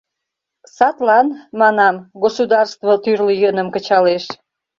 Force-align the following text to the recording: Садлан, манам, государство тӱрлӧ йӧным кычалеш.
Садлан, 0.75 1.27
манам, 1.59 1.95
государство 2.23 2.91
тӱрлӧ 3.03 3.33
йӧным 3.41 3.67
кычалеш. 3.75 4.23